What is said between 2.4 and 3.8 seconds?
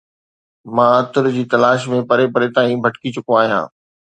تائين ڀٽڪي چڪو آهيان